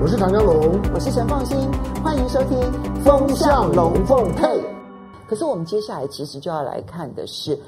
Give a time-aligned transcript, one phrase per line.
[0.00, 1.58] 我是唐江龙，我是陈凤新，
[2.04, 2.56] 欢迎收听
[3.02, 4.46] 《风向龙凤配》。
[5.26, 7.58] 可是我们接下来其实就要来看的是，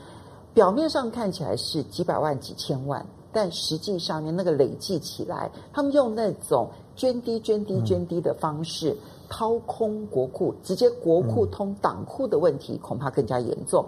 [0.54, 8.90] 表面上看起来是几百万、几千万，但实际上面那个累计起来，他们用那种捐滴、捐滴、捐滴的方式。
[8.92, 8.98] 嗯
[9.32, 13.86] 掏空国库，直接国库通党库的问题恐怕更加严重。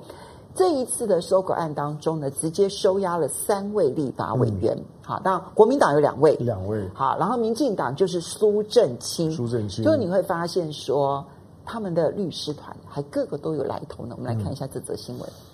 [0.53, 4.77] 嗯、这一次的收购案当中呢，直接收押了三位立法委员。
[4.77, 6.89] 嗯、好，当然国民党有两位，两位。
[6.95, 9.85] 好，然后民进党就是苏正清，苏正清。
[9.85, 11.25] 就你会发现说，
[11.65, 14.15] 他们的律师团还个个都有来头呢。
[14.19, 15.27] 我们来看一下这则新闻。
[15.29, 15.49] 嗯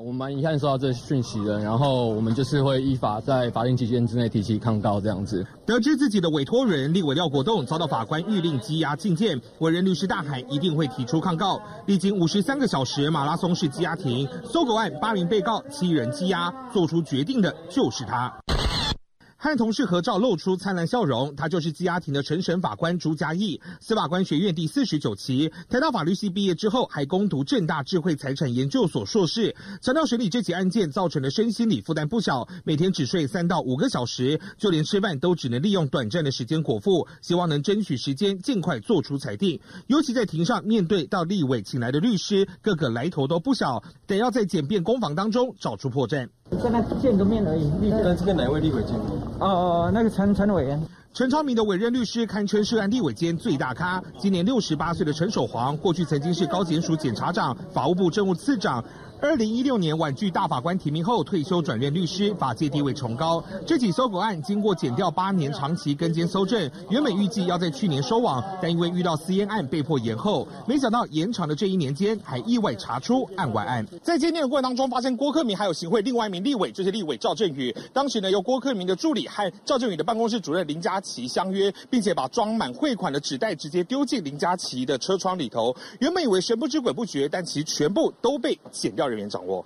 [0.00, 5.44] 我们一看收到这讯息的，然后我们就是会依法在法定期间之内提起抗告，这样子。
[5.66, 11.60] 得知自己的委托人立委廖国栋遭到法官谕令羁押禁见，委任律师大海一定会提出抗告。
[11.86, 18.32] 历经五十三个小时马拉松式羁押庭，搜狗案八名被告七人羁押，做出决定的就是他。
[19.40, 21.36] 和同事合照，露出灿烂笑容。
[21.36, 29.54] 他就是羁押庭的陈审法官朱家义，司法官学院第四十九期，台大法律系毕业之后，还攻读正大智慧财产研究所硕士。
[29.80, 37.06] 强调审理这起案件造成的身心理负担不小，每天只睡三到五个小时，就连吃饭都只能利用短暂的时间果腹。
[37.22, 39.60] 希望能争取时间，尽快做出裁定。
[39.86, 46.28] 尤其在庭上面对到立委请来的律师，个个来头都不小，得要在简便攻防当中找出破绽。
[46.60, 47.70] 现在见个面而已。
[48.02, 49.16] 但是跟哪位立委见过？
[49.38, 50.80] 哦哦，那个陈陈委员。
[51.14, 54.00] 陈昌明的委任律师堪称涉案立委间最大咖。
[54.18, 58.84] 今年六十八岁的陈守煌，过去曾经是高检署检察长、法务部政务次长。
[59.20, 63.42] 二零一六年婉拒大法官提名后退休转任律师，法界地位崇高。
[63.66, 70.46] 这起搜狗案经过减掉八年长期跟监搜证，原本预计要在去年收网，但因为遇到私烟案被迫延后。
[70.68, 73.84] 没想到延长的这一年间，还意外查出案外案。
[74.04, 77.74] 在鉴定的过程当中，发现郭克明还有行贿另外一名立委，就是立委赵振宇。
[77.92, 85.74] 当时呢，由郭克明的助理和赵振宇的办公室主任林佳琪相约，并且把装满汇款的纸袋直接丢进林佳琪的车窗里头。
[85.98, 89.64] 原本以为神不知鬼不觉，但其全部都被剪掉人员掌握。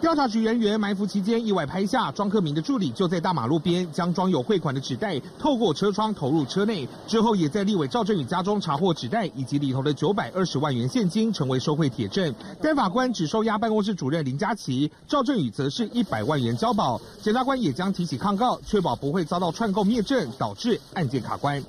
[0.00, 6.88] 调查局人员埋伏期间，意外拍下庄克明的助理就在大马路边将装有汇款的纸袋透过车窗投入车内。
[7.06, 12.34] 之后，也在立委赵振宇家中查获纸袋以及里头的九百二十万元现金，成为收贿铁证。
[12.62, 16.98] 该法官只收押办公室主任林佳琪，赵振宇则是一百万元交保。
[17.20, 21.62] 检察官也将提起抗告，确保不会遭到串供灭证，导致案件卡关。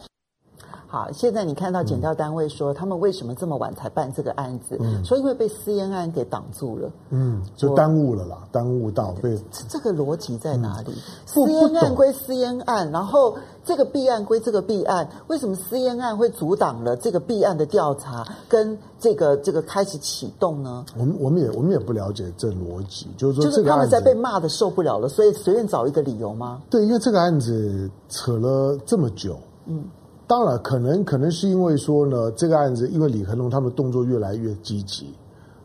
[0.92, 4.76] 好，现在你看到检调单位说，他们为什么这么晚才办这个案子？
[4.82, 6.92] 嗯，说因为被私烟案给挡住了。
[7.12, 9.40] 嗯，就耽误了啦，耽误到被。
[9.70, 10.92] 这个逻辑在哪里？
[10.92, 20.86] 嗯、私烟案归私烟案，然后这个弊案归这个弊案，为什么私烟案会阻挡了这个弊案的调查跟这个这个开始启动呢？
[21.00, 26.62] 我们我们也我们也不了解这逻辑，就是说，就是他们在被骂的受不了了，所以随便找一个理由吗？
[26.70, 29.86] 对，因为这个案子扯了这么久，嗯。
[30.32, 35.14] 当然，可能可能是因为说呢，这个案子因为李恒龙他们动作越来越积极，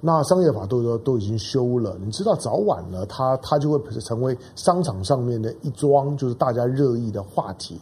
[0.00, 7.80] 那商业法都都都已经修了，你知道早晚呢，他他就会成为商场上面的一桩就是大家热议的话题，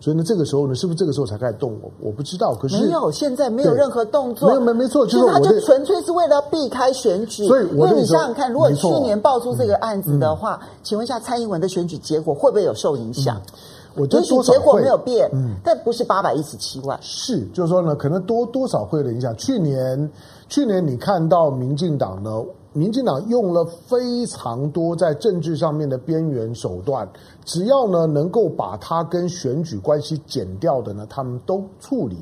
[0.00, 1.72] 所以呢，这个时候呢，是不是这个时候才开始动？
[1.80, 7.46] 我我不知道，可是没有，现在没有任何动作，没有没没错，就是他就纯粹是为了避开选举。
[7.46, 13.36] 所以我，因为你想想看，如果去年爆出这个案子的话，嗯、请问一下，蔡英文的选举结果会不会有受影响？
[13.36, 13.52] 嗯
[13.96, 19.36] 我觉得多少结果没有变，嗯，但不是八百一十七万，是，就是说呢，可能多多少会有影响。
[19.36, 20.10] 去年，
[20.48, 27.08] 去年你看到民进党呢，民进党用了非常多在政治上面的边缘手段，
[27.44, 32.16] 只要呢能够把它跟选举关系剪掉的呢，他们都处理。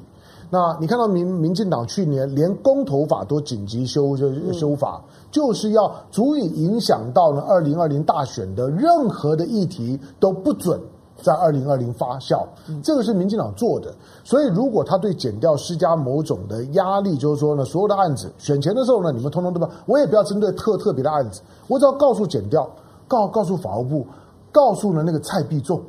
[0.50, 10.78] 那你看到民民进党去年连公投法都紧急修修修法，就是要足以影响到呢二零二零大选的任何的议题都不准。
[11.22, 12.44] 在二零二零发酵，
[12.83, 13.94] 这个是民进党做的。
[14.25, 19.69] 所以，如果他对减掉施加某种的压力，就是说呢，所有的案子选前的时候呢，你们通通对吧？
[19.87, 22.69] 我也不要针对特特别的案子，我只要告诉减掉，
[23.06, 24.06] 告告诉法务部，
[24.50, 25.81] 告诉了那个蔡必中，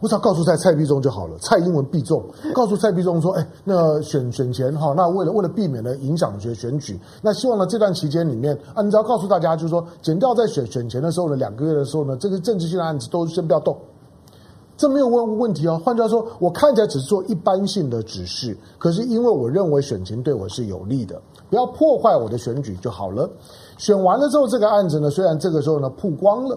[0.00, 1.36] 我只要告诉蔡蔡必中就好了。
[1.38, 2.24] 蔡英文必中，
[2.54, 13.76] 告诉蔡必中说，哎，那选选前哈，那为了为了避免呢影响选选举，那希望呢这段期间里面，啊，你只要告诉大家，就是说减掉在选选前的时候呢，两个月的时候呢，这个政治性的案子都先不要动。
[14.78, 15.78] 这没有问问题哦。
[15.84, 21.20] 换句话说，我看起来只是做一般性的指示，可是因为我认为选情对我是有利的，
[21.50, 23.28] 不要破坏我的选举就好了。
[23.76, 26.56] 选完了之后，这个案子呢，虽然这个时候呢曝光了，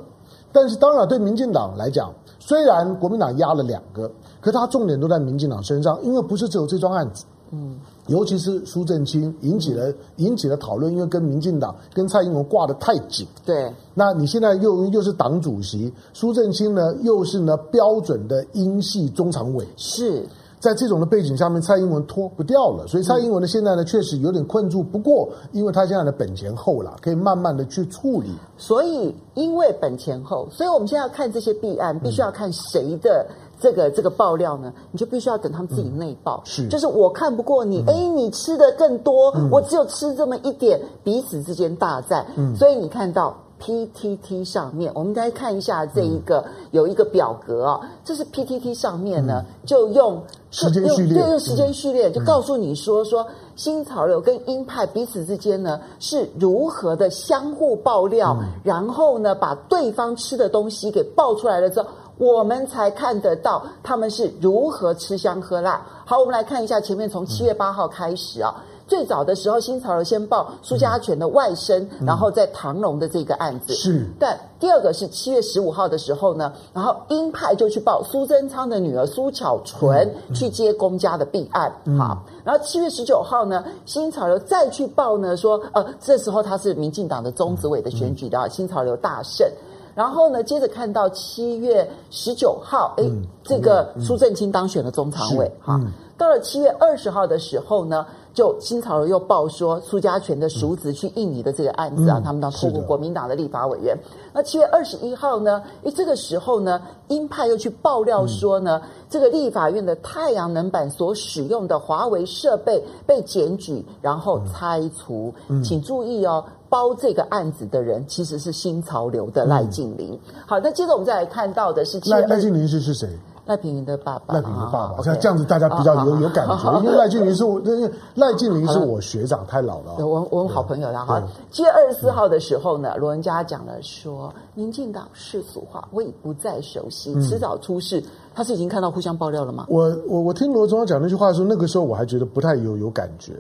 [0.52, 4.10] 但是当然对民进党来讲，虽然国民党压了两个，
[4.40, 7.26] 可他重点都在民进党身上，因为不是只有这桩案子。
[7.52, 7.80] 嗯。
[8.08, 13.26] 尤其是苏正清引起了引起了讨论，因为跟民进党跟蔡英文挂得太紧。
[13.46, 19.66] 对，那你现在又又是党主席苏正清呢，又是呢标准的英系中常委。
[19.78, 20.28] 是，
[20.60, 24.84] 在这种的背景下面，蔡英文脱不掉了，所以蔡英文呢现在呢确实有点困住。
[24.84, 28.30] 不过，因为他现在的本钱厚了，可以慢慢的去处理。
[28.58, 33.26] 所以，因为本钱厚，所以我们现在要看这些弊案，必须要看谁的
[33.62, 34.74] 这个这个爆料呢？
[34.92, 36.42] 你就必须要等他们自己内爆。
[36.44, 42.26] 嗯、是，就是我看不过你，哎、嗯，你吃的更多，嗯、我只有吃这么一点，彼此之间大战。
[42.36, 43.38] 嗯，所以你看到。
[43.62, 50.20] PTT 上面，我们来看一下这一个、嗯、有一个表格啊，这是 PTT 上面呢，嗯、就用
[50.50, 53.24] 时间序列，对，用时间序列、嗯、就告诉你说，说
[53.56, 61.88] 新潮流跟鹰派彼此之间呢是如何的相互爆料，嗯、然后呢把对方吃的东西给爆出来了之后，
[62.22, 65.84] 我们才看得到他们是如何吃香喝辣。
[66.06, 68.54] 好，我们来看一下前面从七月八号开始啊。
[68.88, 73.74] 最早的时候，新潮流先报苏家全的外甥，嗯、然后在唐龙的这个案子。
[73.74, 74.06] 是。
[74.20, 81.74] 但第二个是七月十五号的时候呢，然后鹰派就去报苏贞昌的女儿苏巧纯去接公家的弊案。
[81.86, 89.50] 嗯、好，然后七月十九号呢，新潮流再去报呢，说呃，这时候他是民进党的中执委的选举的、嗯、新潮流大胜。
[89.96, 95.52] 然后呢，接着看到七月十九号，哎，嗯、这个苏正清当选了中常委。
[95.62, 98.06] 哈、嗯，到了七月二十号的时候呢。
[98.34, 103.98] 就新潮流又报说苏家全的叔侄去印尼的这个案子啊，嗯、他们当透过国民党的立法委员。
[104.34, 105.62] 那七月二十一号呢？
[105.84, 115.34] 诶，这个时候呢，鹰派又去爆料说呢，嗯、这个立法院的太阳能板所使用的华为设备被检举，然后拆除。
[115.50, 120.18] 嗯、请注意哦，包这个案子的人其实是新潮流的赖静玲。
[120.28, 123.10] 嗯、好，那接着我们再来看到的是赖赖静玲是是谁？
[123.52, 129.98] 赖品妤的爸爸，赖品妤的爸爸，像这样子大家比较有有感觉，因为赖静云是我，因为赖静云是我学长，太老了。
[129.98, 131.22] 我我们好朋友了哈。
[131.52, 138.02] 七月二十四号的时候呢，罗文佳讲了说，民进党世俗化，我已不再熟悉，迟早出事。
[138.34, 139.66] 他是已经看到互相爆料了吗？
[139.68, 143.34] 我我我听罗中央讲那句话的时候，那个时候我还觉得不太有有感觉。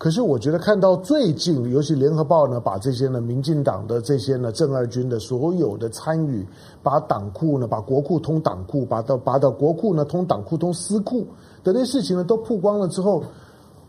[0.00, 6.42] 可是我觉得看到最近，尤其联合报呢，把这些呢，民进党的这些呢，正二军的所有的参与，
[6.82, 11.26] 把党库呢，把国库通党库，把到把到国库呢通党库通私库
[11.62, 13.22] 的那些事情呢，都曝光了之后，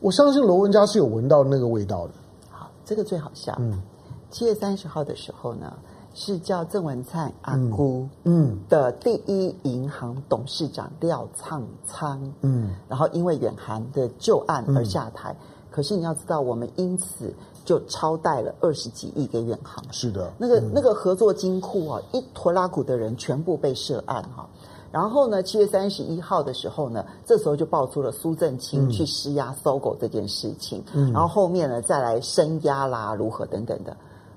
[0.02, 2.14] 我相信罗文嘉是有闻到那个味道的。
[2.50, 3.56] 好，这个最好笑。
[3.60, 3.82] 嗯，
[4.30, 5.72] 七月三十号的时候呢，
[6.14, 15.32] 是叫郑文灿阿姑嗯的第一银行董事长廖苍苍嗯，然后因为远韩的旧案而下台。
[15.32, 17.34] 嗯可是你要知道，我们因此
[17.66, 19.84] 就超贷了二十几亿给远航。
[19.92, 24.48] 是的，那个、嗯、那个合作金库啊，一拖拉股的人全部被涉案哈。
[24.92, 30.84] 然后呢，七月三十一号的时候呢，这时候就爆出了苏正清去施压 SOGO 这件事情。
[30.94, 33.96] 嗯，然后后面呢，再来升压啦，如何等等的，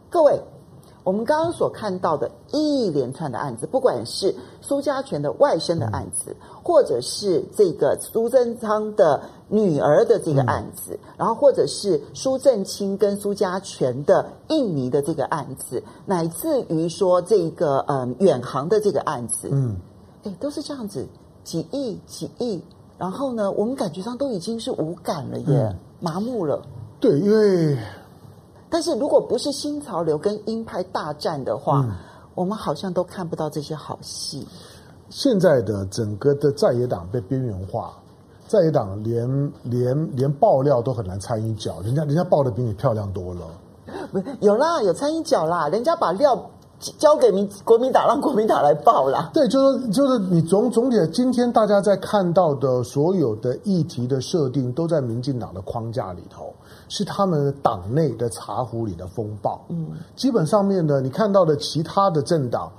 [0.08, 0.40] 各位。
[1.04, 19.76] 我们刚刚所看到的一连串的案子，不管是苏家全的外甥的案子，或者是这个苏贞昌的女儿的这个案子，然后或者是苏正清跟苏家全的印尼的这个案子，乃至于说这个嗯远航的这个案子，嗯，
[20.22, 21.06] 哎，都是这样子，
[21.44, 22.62] 几亿几亿，
[22.96, 26.62] 然后呢，我们感觉上都已经是无感了耶，嗯、麻木了。
[26.98, 27.76] 对，因为。
[28.74, 31.92] 但是如果不是新潮流跟鹰派大战的话，嗯、
[32.34, 34.44] 我们好像都看不到这些好戏。
[35.10, 37.92] 现在的整个的在野党被边缘化，
[38.48, 43.42] 在野党连连连爆料都很难参一脚，人家人家爆的比你漂亮多了。
[44.10, 46.50] 不有啦，有参一脚啦，人家把料
[46.98, 49.30] 交给民国民党，让国民党来报啦。
[49.32, 56.52] 对，就是就是你总总体今天大家在看到的所有的议题的设定，都在民进党的框架里头。
[56.88, 62.70] 是他们党内的茶壶里的风暴，嗯，基本上面呢你看到的其他的政党，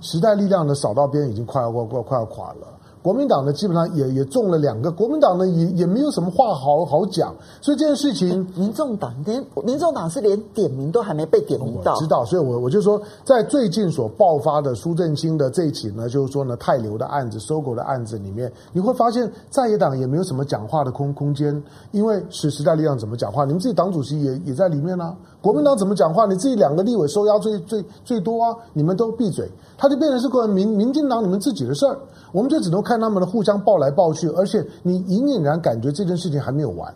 [0.00, 2.66] 时代力量的扫到边已经快要快快要垮了。
[3.04, 29.46] 国民党呢，基本上也也中了两个，国民党呢也也没有什么话好好讲，所以这件事情，民众党连民众党是连点名都还没被点名到，我知道，所以我我就说，在最近所爆发的苏正清的这一起呢，就是说呢，泰流的案子、SOGO 的案子里面，你会发现在野党也没有什么讲话的空空间，因为是时代力量怎么讲话，你们自己党主席也也在里面啊，国民党怎么讲话，你自己两个立委受压最最最多啊，你们都闭嘴，
[29.76, 31.98] 他就变成是个民民进党你们自己的事儿。
[32.32, 36.90] 我们就只能看他们的互相抱来抱去，而且你隐隐然感觉这件事情还没有完，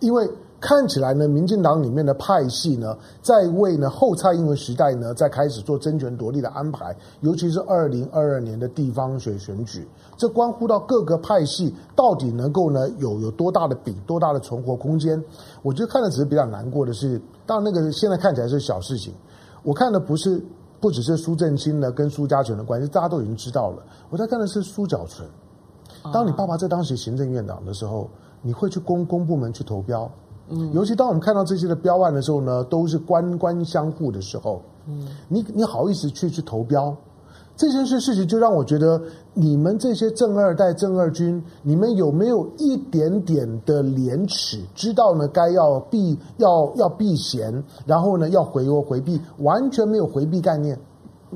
[0.00, 0.28] 因为
[0.60, 9.86] 看起来呢，民进党里面的派系呢，在为呢后蔡英文时代呢，在开始做争权夺利的安排，尤其是二零二二年的地方选选举，
[10.16, 15.22] 这关乎到各个派系到底能够呢有有多大的饼，多大的存活空间。
[15.62, 19.14] 我觉得看的只是比较难过的是，当然那个现在看起来是小事情，
[19.62, 20.42] 我看的不是。
[20.80, 23.82] 不只是苏正清呢，跟苏家权的关系，大家都已经知道了。
[24.10, 25.28] 我在看的是苏巧纯，
[26.12, 28.08] 当你爸爸在当时行政院长的时候，
[28.42, 30.08] 你会去公公部门去投标。
[30.50, 36.94] 嗯，尤其当我们看到这些的标案的时候呢，都是官官相护的时候，嗯，你你好意思去去投标？
[37.56, 39.02] 这件事事情就让我觉得，
[39.34, 44.60] 你们这些正二代、正二军，你们有没有一点点的廉耻？
[44.76, 50.78] 知道呢，该要避要要避嫌，然后呢要回欧回避，完全没有回避概念。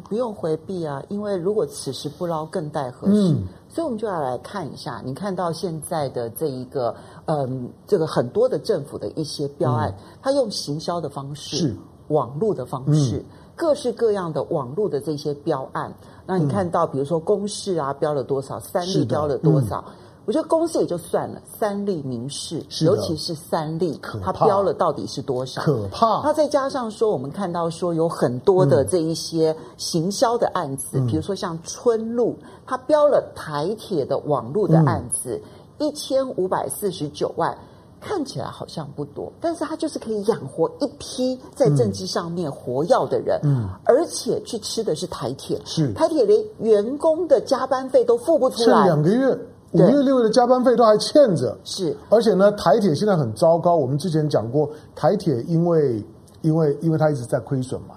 [0.09, 3.33] 不用回避啊，因为如果此时不捞，更待何时？
[3.35, 3.43] 嗯，
[3.73, 11.77] 所以我们就要来看一下，你看到现在的这一个，嗯，这个很多的政府的一些标案，嗯、它用行销的方式，是
[12.09, 13.25] 网络的方式，嗯、
[13.57, 15.91] 各式各样的网络的这些标案。
[16.27, 18.61] 那你看到，比如说公示啊，标了多少？
[18.61, 19.83] 三立标了多少？
[20.25, 25.61] 我觉得公司也就算了，三立民视，尤其是三立，它标了到底是多少？
[25.63, 26.23] 可怕！
[26.23, 35.41] 它再加上说，我们看到说有很多的这一些行销的案子，比如说像春露，它标了台铁的网络的案子，
[35.79, 37.59] 一千五百四十九万，
[38.01, 45.93] 看起来好像不多，但是他就是可以养活一批在政治上面活跃的人，嗯，而且去吃的是台铁，是。
[45.95, 49.37] 台铁连员工的加班费都付不出来，两个月。
[49.73, 53.75] 五月六月的加班费都还欠着，是，而且呢，台铁现在很糟糕。
[53.75, 56.05] 我们之前讲过，台铁因为
[56.43, 57.95] 因为因为它一直在亏损嘛，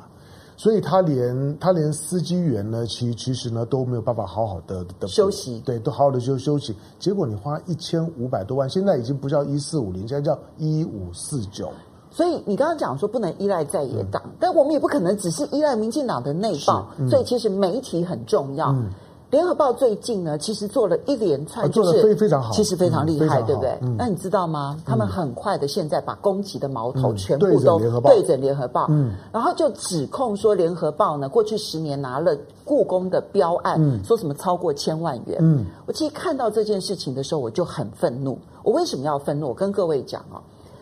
[0.56, 6.74] 所以它连它连司机员呢，其其实呢都没有办法好好的的休息，对，都好好的休休息。
[6.98, 11.70] 结果你花一千五百多万，现在已经不叫一四五零，现在叫一五四九。
[12.10, 18.72] 所以你刚刚讲说不能依赖在野党，嗯、但我们也不可能只是依赖民进党的内报，嗯、所以其实媒体很重要。
[18.72, 18.90] 嗯
[19.32, 23.78] 联合报最近呢，其实做了一连串，做的非非常好，其实非常厉害，对不对？
[23.98, 24.80] 那你知道吗？
[24.86, 35.38] 他们很快的现在把攻击的矛头全部都对准联合报，嗯，然后就指控说联合报呢，过去十年拿了故宫的标案，说什么超过千万元。
[35.42, 38.38] 嗯，我其实看到这件事情的时候，我就很愤怒。
[38.64, 39.50] 我为什么要愤怒？
[39.50, 40.40] 我跟各位讲哦，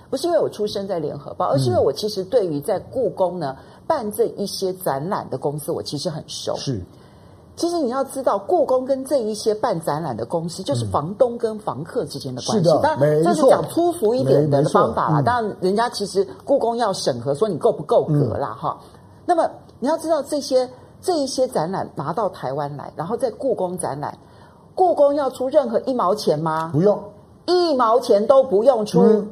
[0.10, 3.56] 不是因为我出生在联合报，而是因为我其实对于在故宫呢
[3.88, 6.56] 办这一些展览的公司，我其实很熟。
[6.58, 6.80] 是。
[7.56, 12.64] 其实你要知道，故宫跟这一些办展览的公司，就是房东跟房客之间的关系。
[12.64, 15.22] 是的，当然这是讲粗俗一点的方法啦。
[15.22, 18.78] 当然，人家其实故宫要审核，说你够不够格啦，哈。
[19.26, 19.48] 那么
[19.80, 20.68] 你要知道，这些
[21.00, 24.18] 这一些展览拿到台湾来，然后在故宫展览，
[24.74, 26.72] 故宫要出任何一毛钱吗？
[26.74, 27.00] 不用，
[27.46, 29.26] 一毛钱都不用出。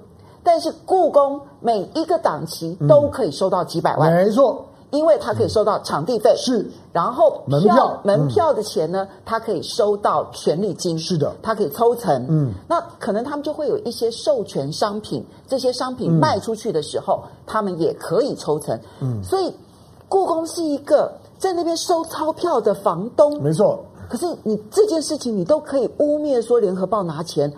[0.44, 4.12] 但是故宫每一个档期都可以收到几百万。
[4.12, 4.66] 没错。
[4.92, 19.54] 因为他可以收到场地费，是，然后门票门票的钱呢，他可以收到权利金，是的，他可以抽成，嗯，那可能他们就会有一些授权商品，这些商品卖出去的时候，他们也可以抽成，嗯，所以
[20.10, 23.80] 故宫是一个在那边收钞票的房东，没错。
[24.10, 27.52] 可是你这件事情，你都可以污蔑说联合报拿钱。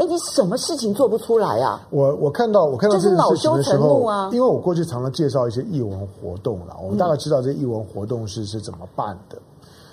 [0.00, 1.86] 哎，你什么事情做不出来啊？
[1.90, 9.36] 我我看到我看到这件事情的时候啊，因为我过去常常介绍一些艺文活动啦，我们大概知道这些艺文活动是是怎么办的。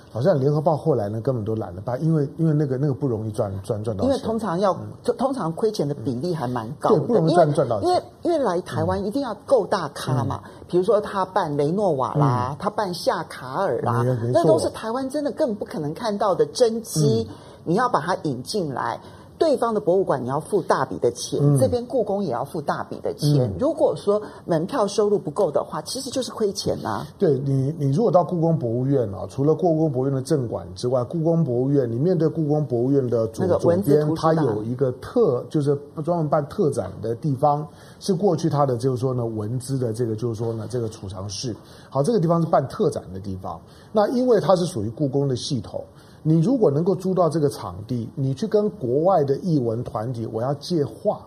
[0.09, 4.73] 好像联合报后来呢，根本都懒得办，因为因为那个那个不容易赚赚赚到钱，因为通常要
[5.17, 7.89] 通常亏钱的比例还蛮高的，对，不容易赚赚到钱。
[7.89, 17.27] 因为因为来台湾一定要够大咖嘛，比如说他办雷诺瓦啦，他办夏卡尔啦，那都是台湾真的根本不可能看到的真机，
[17.65, 18.99] 你要把它引进来。
[19.37, 23.41] 对方的博物馆你要付大笔的钱，嗯、这边故宫也要付大笔的钱。
[23.41, 27.07] 嗯、如果说门票收入不够的话，其实就是亏钱呐、啊。
[27.19, 37.67] 对你，你如果到故宫博物院啊，除了故宫博物院的正馆之外，故宫博物院你面对故宫博物院的左左边，它有一个特，就是专门办特展的地方，
[37.99, 41.55] 是过去它的就是说呢文资的这个就是说呢这个储藏室。
[41.89, 43.61] 好，这个地方是办特展的地方。
[43.91, 45.83] 那因为它是属于故宫的系统。
[46.23, 51.19] 你如果能够租到这个场地，你去跟国外的艺文团体，我要借画，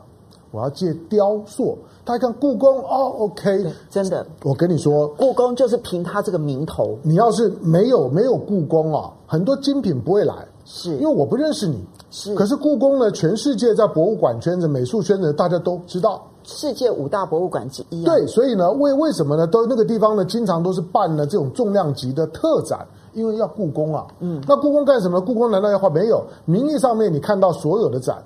[0.51, 6.99] 我要借雕塑，大家看故宫哦，OK，真的，我跟你说，故宫就是凭它这个名头。
[7.03, 11.83] 你要是没有没有故宫啊，很多精品不会来，是因为我不认识你。
[12.11, 18.13] 是，可是故宫呢，全世界在博物馆圈子、美术圈子，大家都知道，世界五大博物馆之一啊。
[18.13, 19.47] 对，所以呢，为为什么呢？
[19.47, 22.85] 都那个地方呢，经常都是办了这种重量级的特展。
[23.13, 25.21] 因为要故宫啊，嗯，那故宫干什么？
[25.21, 25.91] 故宫难道要画？
[25.91, 28.23] 没有，名义上面你看到所有的展，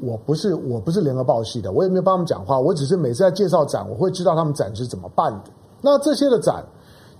[0.00, 5.50] 我不是我不是联合报系的，我也没有帮他们讲话，我只是每次在介绍展，我会知道他们展是怎么办的。
[5.82, 6.64] 那这些的展，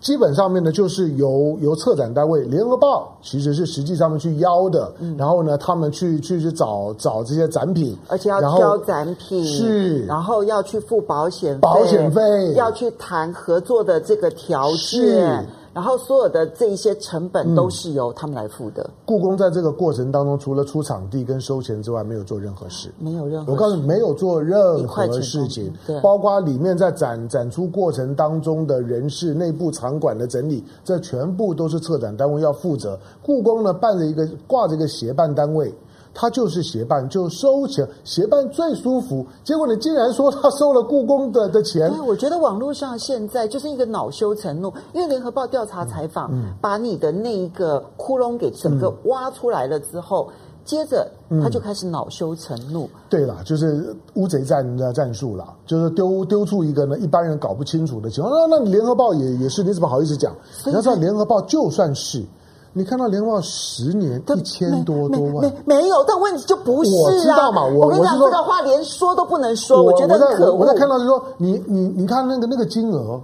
[0.00, 15.46] 基本上面呢，就是由由策展单位联合报其实是实际上面去邀的，嗯、然后呢，他们去去去找找这些展品，而且要挑展品，是，然后要去付保险费，保险费，要去谈合作的这个条件。
[15.76, 18.88] 然后所有的这一些成本都是由他们来付的。
[19.04, 23.52] 故宫在这个过程当中，除了出场地跟收钱之外，没有做任何事，没有任何。
[23.52, 32.98] 我告诉你，没有做任何事情，对，包括里面在展展出过程当中的人事、内部场馆的整理，这全部都是策展单位要负责。
[33.22, 35.70] 故宫呢，办了一个挂着一个协办单位。
[36.18, 39.26] 他就是协办，就收钱，协办最舒服。
[39.44, 41.90] 结果你竟然说他收了故宫的的钱？
[41.90, 51.06] 对，我觉得网络上现在就是一个恼羞成怒，因为联合报调查采访，嗯嗯、把你的那一个窟窿给整个挖出来了之后，嗯、接着
[51.42, 52.84] 他就开始恼羞成怒。
[52.86, 58.34] 嗯、对啦，就是乌贼战的战术啦，就是丢丢出一个呢一般人搞不清楚的情况。
[58.34, 60.34] 那那你联合报也也是，你怎么好意思讲？
[60.64, 62.24] 你要知道联合报就算是。
[62.76, 67.00] 你看到联合报十年一千多多万，没没有，但问题就不是啊。
[67.04, 69.82] 我知道嘛，我我跟你讲，这个话连说都不能说。
[69.82, 70.54] 我觉得很可恶。
[70.56, 73.18] 我在看到是说，你你你看那个那个金额，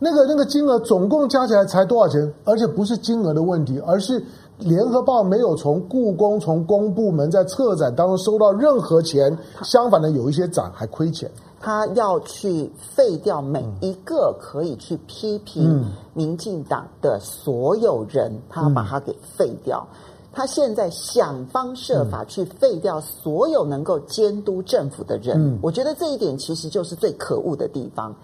[0.00, 2.34] 那个那个金额总共加起来才多少钱？
[2.42, 4.20] 而且不是金额的问题，而是
[4.58, 11.30] 联合报没有从故宫从公部门在策展当中收到任何钱，相反的有一些展还亏钱。
[11.60, 19.86] 他要去废掉每一个可以去批评民进党的所有人，嗯、他要把他给废掉。
[20.32, 25.34] 他现在想方设法去废掉所有能够监督政府的人。
[25.38, 28.14] 嗯、我觉得这一点其实就是最可恶的地方。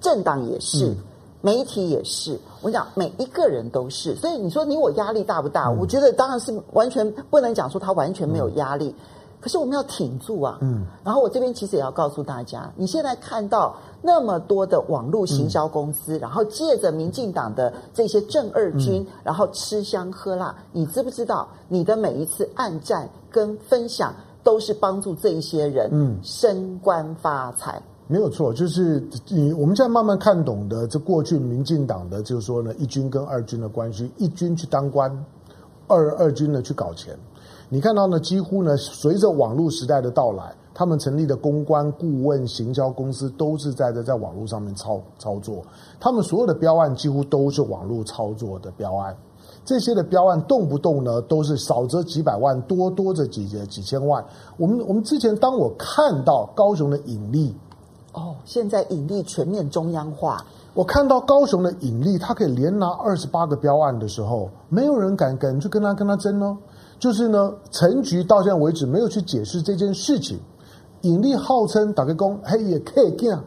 [0.00, 0.96] 政党也是，嗯、
[1.40, 2.36] 媒体也是。
[2.60, 4.16] 我讲每一个人都是。
[4.16, 5.68] 所以你说你我压力大不大？
[5.68, 8.92] 嗯、我觉得当然是完全不能讲说他完全没有压力。
[9.40, 10.58] 嗯可是我们要挺住啊！
[10.60, 21.48] 嗯，然后我这边其实也要告诉大家，你现在看到那么多的网络行销公司，嗯、然后借着民进党的这些正二军，嗯、然后吃香喝辣，你知不知道？
[21.68, 27.80] 你的每一次暗战跟分享，都是帮助这一些人嗯升官发财。
[28.08, 35.10] 没有错，就是你我们现在慢慢看懂的，这过去民进党的就是说呢，一军跟二军的关系，一军去当官，
[35.90, 37.18] 二二军呢去搞钱。
[37.68, 38.18] 你看到呢？
[38.18, 45.62] 几乎呢，随着网络时代的到来，他们成立的公关、顾问、行销公司都是在在在网络上面操操作。
[46.00, 49.16] 他们所有的标案几乎都是网络操作的标案。
[49.64, 54.24] 这些的标案动不动呢，都是少则几百万，多多则几几千万。
[54.56, 57.54] 我们我们之前当我看到高雄的引力，
[58.14, 60.44] 哦，现在引力全面中央化。
[60.72, 66.56] 我看到高雄的引力，他可以连拿二十八个标案的时候，没有人敢敢去跟他跟他争哦。
[66.98, 70.38] 就是呢，陈局到现在为止没有去解释这件事情。
[71.02, 73.42] 引力号称打个工，嘿也可以干。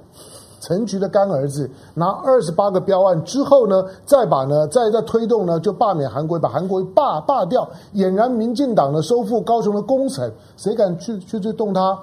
[0.60, 7.70] 陈局的干儿子拿二十八个标案之后呢，再把呢再再推动呢，就罢免韩国，把韩国罢罢掉。
[7.94, 11.98] 俨然民进党呢收复高雄的工程，谁敢去去去动他？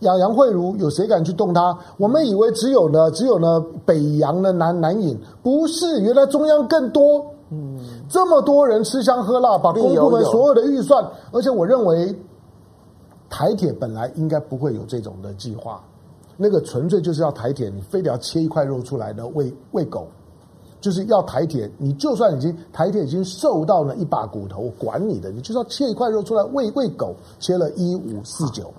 [0.00, 1.76] 杨杨慧如有谁敢去动他？
[1.96, 7.24] 我们以为只有呢只有呢北洋的南南引，不是，原来中央更多。
[7.50, 12.14] 嗯，这么多人吃香喝辣，把公部门所有的预算，而且我认为
[13.30, 15.82] 台铁本来应该不会有这种的计划，
[16.36, 20.06] 那个纯粹就是要台铁，你非得要切一块肉出来的喂喂狗，
[20.80, 28.70] 就是要台铁，你就算已经台铁已经瘦到了一把骨头，管你的，你就是要切一块肉出来喂喂狗，切了一五四九。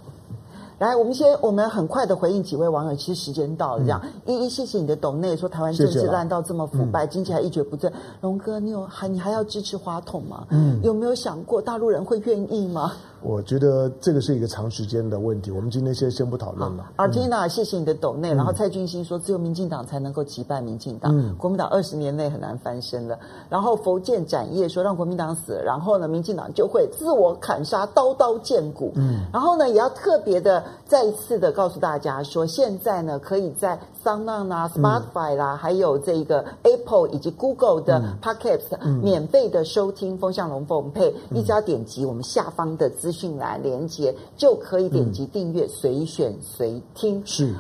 [0.80, 2.96] 来，我们先，我们很快的回应几位网友。
[2.96, 7.92] 其实时间到了，这样一一谢谢你的董内，说台湾政治烂到这么腐败，经济还一蹶不振。
[8.22, 10.48] 龙哥，你有还你还要支持花筒吗？
[10.52, 12.94] 嗯，有没有想过大陆人会愿意吗？
[13.22, 16.92] 我觉得这个是一个长时间的问题，我们今天先先不讨论了。
[16.96, 18.34] 阿缇娜，谢谢你的抖内。
[18.34, 23.20] 然后蔡俊兴说，只有民进党才能够击败民进党，嗯、国民党二十年内很难翻身了。
[23.50, 28.92] 然后佛剑展业说，让国民党死了，然后呢，民进党就会自我砍杀，刀刀见骨。
[28.96, 47.22] 嗯，然后呢，也要特别的再一次的告诉大家说，现在呢，可以在 SoundOn 啊、Spotify 啦，嗯、还有这个 Apple 以及 Google 的 Podcast、嗯、免费的收听《风向龙凤配》，嗯、一家点击我们下方的资讯栏连接，就可以点击订阅，随选随听。
[47.26, 47.54] 是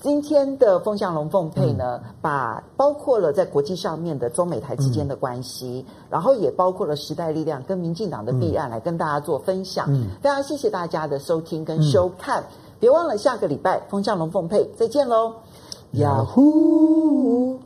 [0.00, 9.86] 今天的《风向龙凤配》呢，嗯、把包括了在国际上面的中美台之间的关系，嗯、然后也包括了时代力量跟民进党的弊案，来跟大家做分享。
[9.88, 12.46] 嗯，非常谢谢大家的收听跟收看，嗯、
[12.80, 15.32] 别忘了下个礼拜《风向龙凤配》再见喽。
[15.92, 17.60] 呀呼！